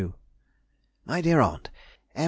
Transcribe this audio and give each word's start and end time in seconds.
MY 1.05 1.21
DEAR 1.21 1.41
AUNT,— 1.43 1.69
M. 2.15 2.19